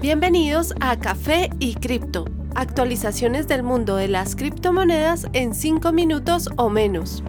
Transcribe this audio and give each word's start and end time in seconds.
Bienvenidos 0.00 0.74
a 0.80 0.98
Café 0.98 1.50
y 1.58 1.74
Cripto, 1.74 2.24
actualizaciones 2.54 3.48
del 3.48 3.62
mundo 3.62 3.96
de 3.96 4.08
las 4.08 4.34
criptomonedas 4.34 5.26
en 5.34 5.52
5 5.52 5.92
minutos 5.92 6.48
o 6.56 6.70
menos. 6.70 7.22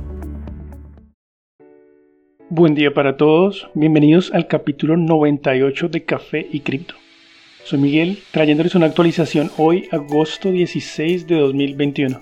Buen 2.50 2.74
día 2.74 2.94
para 2.94 3.18
todos, 3.18 3.68
bienvenidos 3.74 4.32
al 4.34 4.48
capítulo 4.48 4.96
98 4.96 5.90
de 5.90 6.06
Café 6.06 6.48
y 6.50 6.62
Cripto. 6.62 6.96
Soy 7.66 7.78
Miguel, 7.78 8.20
trayéndoles 8.32 8.74
una 8.76 8.86
actualización 8.86 9.52
hoy, 9.58 9.90
agosto 9.92 10.50
16 10.50 11.28
de 11.28 11.40
2021. 11.40 12.22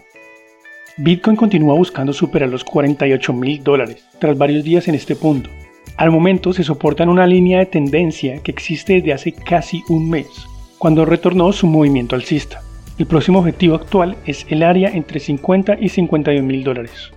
Bitcoin 0.98 1.36
continúa 1.36 1.76
buscando 1.76 2.12
superar 2.12 2.50
los 2.50 2.64
48 2.64 3.34
mil 3.34 3.64
dólares, 3.64 4.04
tras 4.18 4.36
varios 4.36 4.64
días 4.64 4.88
en 4.88 4.96
este 4.96 5.16
punto, 5.16 5.52
al 5.98 6.12
momento 6.12 6.54
se 6.54 6.64
soporta 6.64 7.04
en 7.04 7.10
una 7.10 7.28
línea 7.28 7.60
de 7.60 7.66
tendencia 7.66 8.42
que 8.42 8.52
existe 8.52 8.94
desde 8.94 9.14
hace 9.14 9.32
casi 9.34 9.84
un 9.90 10.10
mes, 10.10 10.28
cuando 10.78 11.04
retornó 11.04 11.52
su 11.52 11.68
movimiento 11.68 12.16
alcista. 12.16 12.62
El 12.98 13.06
próximo 13.06 13.40
objetivo 13.40 13.76
actual 13.76 14.18
es 14.26 14.46
el 14.50 14.64
área 14.64 14.90
entre 14.90 15.20
50 15.20 15.78
y 15.80 15.90
51 15.90 16.46
mil 16.46 16.64
dólares. 16.64 17.12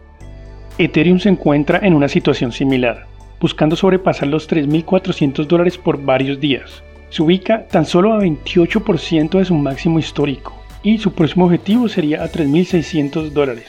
Ethereum 0.79 1.19
se 1.19 1.29
encuentra 1.29 1.81
en 1.83 1.95
una 1.95 2.09
situación 2.09 2.53
similar, 2.53 3.07
buscando 3.41 3.77
sobrepasar 3.77 4.29
los 4.29 4.49
3.400 4.49 5.47
dólares 5.47 5.79
por 5.79 6.03
varios 6.03 6.41
días. 6.41 6.83
Se 7.11 7.23
ubica 7.23 7.67
tan 7.67 7.85
solo 7.85 8.15
a 8.15 8.21
28% 8.21 9.39
de 9.39 9.45
su 9.45 9.55
máximo 9.55 9.99
histórico 9.99 10.61
y 10.83 10.99
su 10.99 11.13
próximo 11.13 11.45
objetivo 11.45 11.89
sería 11.89 12.23
a 12.23 12.31
3.600 12.31 13.31
dólares. 13.31 13.67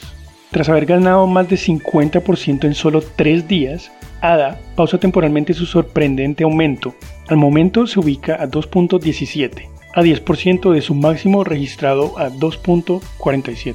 Tras 0.50 0.68
haber 0.68 0.86
ganado 0.86 1.26
más 1.26 1.48
de 1.48 1.56
50% 1.56 2.64
en 2.64 2.74
solo 2.74 3.02
3 3.02 3.46
días, 3.48 3.92
ADA 4.24 4.58
pausa 4.74 4.98
temporalmente 4.98 5.52
su 5.52 5.66
sorprendente 5.66 6.44
aumento. 6.44 6.94
Al 7.28 7.36
momento 7.36 7.86
se 7.86 8.00
ubica 8.00 8.36
a 8.36 8.48
2.17, 8.48 9.68
a 9.94 10.02
10% 10.02 10.72
de 10.72 10.80
su 10.80 10.94
máximo 10.94 11.44
registrado 11.44 12.18
a 12.18 12.30
2.47. 12.30 13.74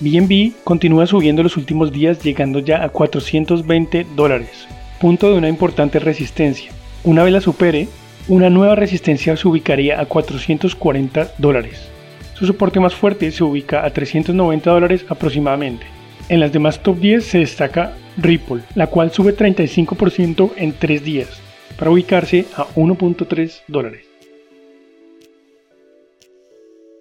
BNB 0.00 0.52
continúa 0.64 1.06
subiendo 1.06 1.42
los 1.42 1.56
últimos 1.56 1.92
días 1.92 2.22
llegando 2.22 2.60
ya 2.60 2.84
a 2.84 2.88
420 2.88 4.06
dólares, 4.16 4.66
punto 5.00 5.30
de 5.30 5.38
una 5.38 5.48
importante 5.48 5.98
resistencia. 5.98 6.72
Una 7.04 7.24
vez 7.24 7.32
la 7.32 7.40
supere, 7.40 7.88
una 8.28 8.48
nueva 8.48 8.76
resistencia 8.76 9.36
se 9.36 9.48
ubicaría 9.48 10.00
a 10.00 10.06
440 10.06 11.34
dólares. 11.38 11.88
Su 12.34 12.46
soporte 12.46 12.78
más 12.80 12.94
fuerte 12.94 13.30
se 13.32 13.42
ubica 13.42 13.84
a 13.84 13.90
390 13.90 14.70
dólares 14.70 15.04
aproximadamente. 15.08 15.86
En 16.28 16.38
las 16.38 16.52
demás 16.52 16.80
top 16.80 16.98
10 16.98 17.24
se 17.24 17.38
destaca 17.38 17.94
Ripple, 18.16 18.62
la 18.74 18.86
cual 18.86 19.10
sube 19.10 19.36
35% 19.36 20.52
en 20.56 20.72
3 20.72 21.04
días, 21.04 21.42
para 21.78 21.90
ubicarse 21.90 22.46
a 22.56 22.66
1.3 22.74 23.62
dólares. 23.68 24.06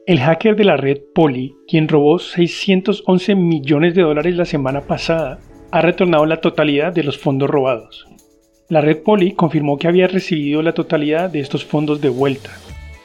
El 0.07 0.19
hacker 0.19 0.55
de 0.55 0.63
la 0.65 0.77
red 0.77 0.97
Poly, 1.13 1.55
quien 1.67 1.87
robó 1.87 2.19
611 2.19 3.35
millones 3.35 3.93
de 3.93 4.01
dólares 4.01 4.35
la 4.35 4.45
semana 4.45 4.81
pasada, 4.81 5.39
ha 5.71 5.81
retornado 5.81 6.25
la 6.25 6.41
totalidad 6.41 6.91
de 6.91 7.03
los 7.03 7.17
fondos 7.17 7.49
robados. 7.49 8.07
La 8.67 8.81
red 8.81 9.03
Poly 9.03 9.33
confirmó 9.33 9.77
que 9.77 9.87
había 9.87 10.07
recibido 10.07 10.61
la 10.61 10.73
totalidad 10.73 11.29
de 11.29 11.39
estos 11.39 11.63
fondos 11.63 12.01
de 12.01 12.09
vuelta. 12.09 12.49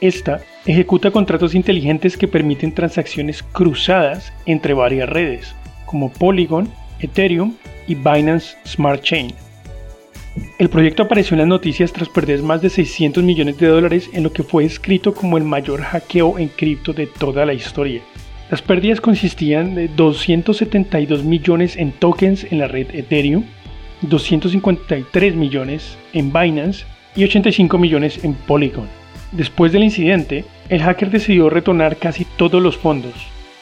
Esta 0.01 0.41
ejecuta 0.65 1.11
contratos 1.11 1.55
inteligentes 1.55 2.17
que 2.17 2.27
permiten 2.27 2.73
transacciones 2.73 3.43
cruzadas 3.43 4.33
entre 4.45 4.73
varias 4.73 5.07
redes, 5.07 5.55
como 5.85 6.11
Polygon, 6.11 6.69
Ethereum 6.99 7.55
y 7.87 7.95
Binance 7.95 8.57
Smart 8.65 9.01
Chain. 9.01 9.33
El 10.59 10.69
proyecto 10.69 11.03
apareció 11.03 11.35
en 11.35 11.39
las 11.39 11.47
noticias 11.47 11.91
tras 11.91 12.09
perder 12.09 12.41
más 12.43 12.61
de 12.61 12.69
600 12.69 13.23
millones 13.23 13.57
de 13.57 13.67
dólares 13.67 14.09
en 14.13 14.23
lo 14.23 14.31
que 14.31 14.43
fue 14.43 14.65
escrito 14.65 15.13
como 15.13 15.37
el 15.37 15.43
mayor 15.43 15.81
hackeo 15.81 16.37
en 16.37 16.49
cripto 16.49 16.93
de 16.93 17.07
toda 17.07 17.45
la 17.45 17.53
historia. 17.53 18.01
Las 18.49 18.61
pérdidas 18.61 19.01
consistían 19.01 19.75
de 19.75 19.87
272 19.89 21.23
millones 21.23 21.75
en 21.75 21.91
tokens 21.91 22.45
en 22.49 22.59
la 22.59 22.67
red 22.67 22.87
Ethereum, 22.93 23.43
253 24.01 25.35
millones 25.35 25.97
en 26.13 26.31
Binance 26.31 26.85
y 27.15 27.23
85 27.23 27.77
millones 27.77 28.23
en 28.23 28.33
Polygon. 28.33 28.87
Después 29.31 29.71
del 29.71 29.83
incidente, 29.83 30.45
el 30.69 30.81
hacker 30.81 31.09
decidió 31.09 31.49
retornar 31.49 31.97
casi 31.97 32.25
todos 32.37 32.61
los 32.61 32.77
fondos, 32.77 33.13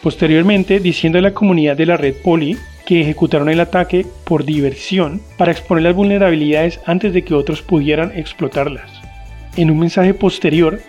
posteriormente 0.04 0.80
diciendo 0.80 1.18
a 1.18 1.22
la 1.22 1.34
comunidad 1.34 1.76
de 1.78 1.88
la 1.88 1.98
red 1.98 2.16
Poly 2.24 2.58
que 2.86 3.02
ejecutaron 3.02 3.50
el 3.50 3.60
ataque 3.60 4.06
por 4.24 4.46
diversión 4.46 5.22
para 5.38 5.52
exponer 5.52 5.84
las 5.84 5.96
vulnerabilidades 5.96 6.80
antes 6.86 7.14
de 7.14 7.24
que 7.24 7.34
otros 7.34 7.62
pudieran 7.62 8.12
explotarlas. 8.16 8.90
En 9.58 9.72
un 9.72 9.80
mensaje 9.80 10.14
posterior, 10.14 10.80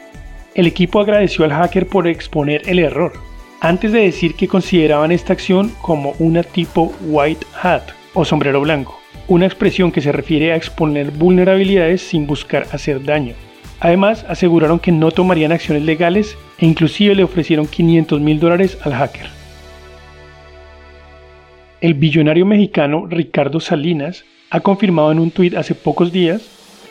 el 0.54 0.66
equipo 0.66 1.00
agradeció 1.00 1.44
al 1.44 1.52
hacker 1.52 1.86
por 1.86 2.06
exponer 2.06 2.62
el 2.66 2.78
error, 2.78 3.12
antes 3.60 3.92
de 3.92 4.00
decir 4.00 4.34
que 4.34 4.48
consideraban 4.48 5.12
esta 5.12 5.32
acción 5.32 5.72
como 5.80 6.14
una 6.18 6.42
tipo 6.42 6.94
white 7.02 7.46
hat 7.62 7.82
o 8.14 8.24
sombrero 8.24 8.60
blanco, 8.60 9.00
una 9.28 9.46
expresión 9.46 9.92
que 9.92 10.00
se 10.00 10.12
refiere 10.12 10.52
a 10.52 10.56
exponer 10.56 11.10
vulnerabilidades 11.10 12.02
sin 12.02 12.26
buscar 12.26 12.66
hacer 12.72 13.04
daño. 13.04 13.34
Además, 13.80 14.24
aseguraron 14.28 14.78
que 14.78 14.92
no 14.92 15.10
tomarían 15.10 15.52
acciones 15.52 15.82
legales 15.82 16.36
e 16.58 16.66
inclusive 16.66 17.14
le 17.14 17.24
ofrecieron 17.24 17.66
500 17.66 18.20
mil 18.20 18.40
dólares 18.40 18.78
al 18.82 18.94
hacker. 18.94 19.35
El 21.86 21.94
billonario 21.94 22.44
mexicano 22.44 23.06
Ricardo 23.08 23.60
Salinas 23.60 24.24
ha 24.50 24.58
confirmado 24.58 25.12
en 25.12 25.20
un 25.20 25.30
tuit 25.30 25.54
hace 25.54 25.76
pocos 25.76 26.10
días 26.10 26.42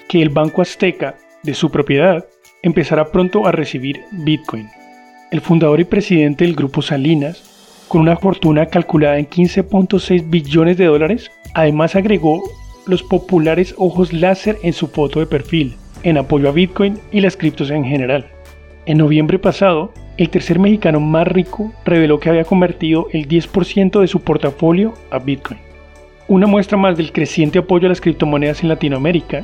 que 0.07 0.21
el 0.21 0.29
Banco 0.29 0.61
Azteca, 0.61 1.17
de 1.43 1.53
su 1.53 1.69
propiedad, 1.69 2.25
empezará 2.63 3.11
pronto 3.11 3.45
a 3.45 3.51
recibir 3.51 3.99
Bitcoin. 4.13 4.69
El 5.31 5.41
fundador 5.41 5.81
y 5.81 5.83
presidente 5.83 6.45
del 6.45 6.55
grupo 6.55 6.81
Salinas, 6.81 7.85
con 7.89 7.99
una 7.99 8.15
fortuna 8.15 8.67
calculada 8.67 9.19
en 9.19 9.27
15.6 9.27 10.29
billones 10.29 10.77
de 10.77 10.85
dólares, 10.85 11.29
además 11.53 11.97
agregó 11.97 12.41
los 12.87 13.03
populares 13.03 13.75
ojos 13.77 14.13
láser 14.13 14.57
en 14.63 14.71
su 14.71 14.87
foto 14.87 15.19
de 15.19 15.25
perfil, 15.25 15.75
en 16.03 16.17
apoyo 16.17 16.47
a 16.47 16.53
Bitcoin 16.53 17.01
y 17.11 17.19
las 17.19 17.35
criptos 17.35 17.69
en 17.69 17.83
general. 17.83 18.27
En 18.85 18.99
noviembre 18.99 19.39
pasado, 19.39 19.91
el 20.17 20.29
tercer 20.29 20.59
mexicano 20.59 20.99
más 20.99 21.27
rico 21.27 21.73
reveló 21.83 22.19
que 22.19 22.29
había 22.29 22.45
convertido 22.45 23.07
el 23.11 23.27
10% 23.27 23.99
de 23.99 24.07
su 24.07 24.21
portafolio 24.21 24.93
a 25.11 25.19
Bitcoin. 25.19 25.59
Una 26.27 26.47
muestra 26.47 26.77
más 26.77 26.97
del 26.97 27.11
creciente 27.11 27.59
apoyo 27.59 27.85
a 27.85 27.89
las 27.89 28.01
criptomonedas 28.01 28.63
en 28.63 28.69
Latinoamérica, 28.69 29.43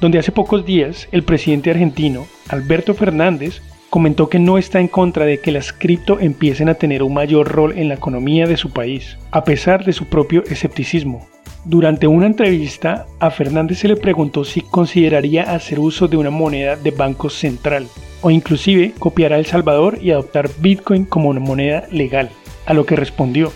donde 0.00 0.18
hace 0.18 0.32
pocos 0.32 0.64
días 0.64 1.08
el 1.12 1.22
presidente 1.22 1.70
argentino, 1.70 2.26
Alberto 2.48 2.94
Fernández, 2.94 3.62
comentó 3.90 4.28
que 4.28 4.38
no 4.38 4.58
está 4.58 4.80
en 4.80 4.88
contra 4.88 5.24
de 5.24 5.40
que 5.40 5.52
las 5.52 5.72
cripto 5.72 6.18
empiecen 6.18 6.68
a 6.68 6.74
tener 6.74 7.02
un 7.02 7.14
mayor 7.14 7.48
rol 7.48 7.78
en 7.78 7.88
la 7.88 7.94
economía 7.94 8.46
de 8.46 8.56
su 8.56 8.70
país, 8.70 9.16
a 9.30 9.44
pesar 9.44 9.84
de 9.84 9.92
su 9.92 10.06
propio 10.06 10.42
escepticismo. 10.44 11.26
Durante 11.64 12.06
una 12.06 12.26
entrevista, 12.26 13.06
a 13.20 13.30
Fernández 13.30 13.78
se 13.78 13.88
le 13.88 13.96
preguntó 13.96 14.44
si 14.44 14.60
consideraría 14.60 15.42
hacer 15.44 15.78
uso 15.78 16.08
de 16.08 16.16
una 16.16 16.30
moneda 16.30 16.76
de 16.76 16.90
banco 16.90 17.30
central, 17.30 17.86
o 18.26 18.30
inclusive 18.32 18.92
copiar 18.98 19.32
a 19.32 19.38
El 19.38 19.46
Salvador 19.46 20.00
y 20.02 20.10
adoptar 20.10 20.50
Bitcoin 20.58 21.04
como 21.04 21.28
una 21.28 21.38
moneda 21.38 21.84
legal, 21.92 22.28
a 22.66 22.74
lo 22.74 22.84
que 22.84 22.96
respondió, 22.96 23.52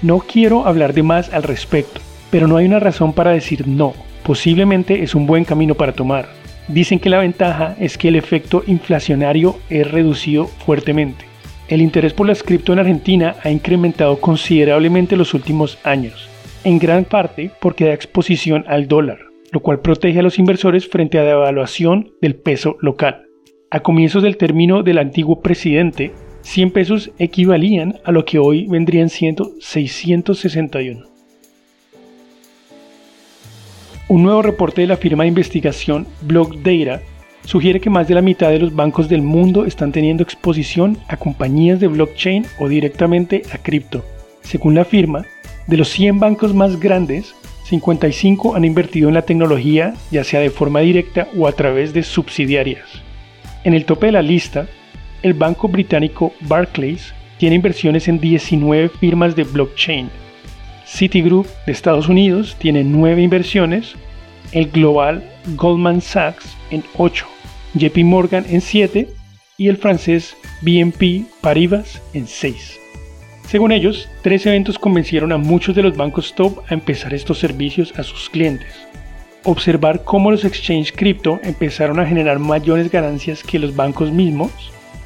no 0.00 0.20
quiero 0.20 0.66
hablar 0.66 0.94
de 0.94 1.02
más 1.02 1.30
al 1.34 1.42
respecto, 1.42 2.00
pero 2.30 2.48
no 2.48 2.56
hay 2.56 2.64
una 2.64 2.80
razón 2.80 3.12
para 3.12 3.32
decir 3.32 3.68
no, 3.68 3.92
posiblemente 4.22 5.02
es 5.02 5.14
un 5.14 5.26
buen 5.26 5.44
camino 5.44 5.74
para 5.74 5.92
tomar. 5.92 6.30
Dicen 6.68 7.00
que 7.00 7.10
la 7.10 7.18
ventaja 7.18 7.76
es 7.78 7.98
que 7.98 8.08
el 8.08 8.16
efecto 8.16 8.64
inflacionario 8.66 9.58
es 9.68 9.90
reducido 9.90 10.46
fuertemente. 10.46 11.26
El 11.68 11.82
interés 11.82 12.14
por 12.14 12.26
las 12.26 12.42
cripto 12.42 12.72
en 12.72 12.78
Argentina 12.78 13.36
ha 13.44 13.50
incrementado 13.50 14.22
considerablemente 14.22 15.16
los 15.16 15.34
últimos 15.34 15.76
años, 15.84 16.30
en 16.64 16.78
gran 16.78 17.04
parte 17.04 17.50
porque 17.60 17.84
da 17.84 17.92
exposición 17.92 18.64
al 18.68 18.88
dólar, 18.88 19.18
lo 19.52 19.60
cual 19.60 19.80
protege 19.80 20.20
a 20.20 20.22
los 20.22 20.38
inversores 20.38 20.88
frente 20.88 21.18
a 21.18 21.24
la 21.24 21.28
devaluación 21.28 22.14
del 22.22 22.36
peso 22.36 22.78
local. 22.80 23.26
A 23.74 23.80
comienzos 23.80 24.22
del 24.22 24.36
término 24.36 24.84
del 24.84 24.98
antiguo 24.98 25.40
presidente, 25.40 26.12
100 26.42 26.70
pesos 26.70 27.10
equivalían 27.18 27.96
a 28.04 28.12
lo 28.12 28.24
que 28.24 28.38
hoy 28.38 28.68
vendrían 28.68 29.08
siendo 29.08 29.50
661. 29.58 31.08
Un 34.06 34.22
nuevo 34.22 34.42
reporte 34.42 34.82
de 34.82 34.86
la 34.86 34.96
firma 34.96 35.24
de 35.24 35.30
investigación 35.30 36.06
Blockdata 36.20 37.02
sugiere 37.46 37.80
que 37.80 37.90
más 37.90 38.06
de 38.06 38.14
la 38.14 38.22
mitad 38.22 38.50
de 38.50 38.60
los 38.60 38.72
bancos 38.72 39.08
del 39.08 39.22
mundo 39.22 39.64
están 39.64 39.90
teniendo 39.90 40.22
exposición 40.22 40.96
a 41.08 41.16
compañías 41.16 41.80
de 41.80 41.88
blockchain 41.88 42.46
o 42.60 42.68
directamente 42.68 43.42
a 43.52 43.58
cripto. 43.58 44.04
Según 44.42 44.76
la 44.76 44.84
firma, 44.84 45.24
de 45.66 45.78
los 45.78 45.88
100 45.88 46.20
bancos 46.20 46.54
más 46.54 46.78
grandes, 46.78 47.34
55 47.64 48.54
han 48.54 48.64
invertido 48.64 49.08
en 49.08 49.14
la 49.14 49.22
tecnología 49.22 49.94
ya 50.12 50.22
sea 50.22 50.38
de 50.38 50.50
forma 50.50 50.78
directa 50.78 51.26
o 51.36 51.48
a 51.48 51.52
través 51.52 51.92
de 51.92 52.04
subsidiarias. 52.04 53.03
En 53.64 53.72
el 53.72 53.86
tope 53.86 54.06
de 54.06 54.12
la 54.12 54.22
lista, 54.22 54.66
el 55.22 55.32
banco 55.32 55.68
británico 55.68 56.34
Barclays 56.42 57.14
tiene 57.38 57.56
inversiones 57.56 58.08
en 58.08 58.20
19 58.20 58.90
firmas 58.90 59.34
de 59.34 59.44
blockchain. 59.44 60.10
Citigroup 60.86 61.46
de 61.64 61.72
Estados 61.72 62.08
Unidos 62.08 62.56
tiene 62.58 62.84
9 62.84 63.22
inversiones, 63.22 63.94
el 64.52 64.70
global 64.70 65.24
Goldman 65.56 66.02
Sachs 66.02 66.56
en 66.70 66.84
8, 66.98 67.26
JP 67.72 67.96
Morgan 68.04 68.44
en 68.50 68.60
7 68.60 69.08
y 69.56 69.68
el 69.68 69.78
francés 69.78 70.36
BNP 70.60 71.24
Paribas 71.40 72.02
en 72.12 72.26
6. 72.26 72.78
Según 73.48 73.72
ellos, 73.72 74.10
tres 74.22 74.44
eventos 74.44 74.78
convencieron 74.78 75.32
a 75.32 75.38
muchos 75.38 75.74
de 75.74 75.82
los 75.82 75.96
bancos 75.96 76.34
top 76.34 76.60
a 76.68 76.74
empezar 76.74 77.14
estos 77.14 77.38
servicios 77.38 77.98
a 77.98 78.02
sus 78.02 78.28
clientes. 78.28 78.74
Observar 79.44 80.04
cómo 80.04 80.30
los 80.30 80.44
exchange 80.44 80.92
cripto 80.92 81.38
empezaron 81.42 82.00
a 82.00 82.06
generar 82.06 82.38
mayores 82.38 82.90
ganancias 82.90 83.42
que 83.42 83.58
los 83.58 83.76
bancos 83.76 84.10
mismos, 84.10 84.50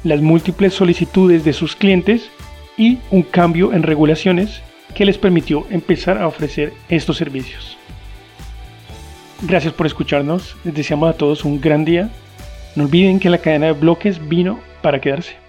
las 0.03 0.21
múltiples 0.21 0.73
solicitudes 0.73 1.43
de 1.43 1.51
sus 1.51 1.75
clientes 1.75 2.29
y 2.77 2.99
un 3.11 3.23
cambio 3.23 3.73
en 3.73 3.83
regulaciones 3.83 4.61
que 4.95 5.03
les 5.05 5.17
permitió 5.17 5.65
empezar 5.69 6.17
a 6.17 6.27
ofrecer 6.27 6.73
estos 6.87 7.17
servicios. 7.17 7.77
Gracias 9.41 9.73
por 9.73 9.85
escucharnos, 9.85 10.55
les 10.63 10.73
deseamos 10.73 11.09
a 11.09 11.17
todos 11.17 11.43
un 11.43 11.59
gran 11.59 11.83
día. 11.83 12.09
No 12.75 12.85
olviden 12.85 13.19
que 13.19 13.29
la 13.29 13.39
cadena 13.39 13.67
de 13.67 13.73
bloques 13.73 14.27
vino 14.29 14.59
para 14.81 15.01
quedarse. 15.01 15.48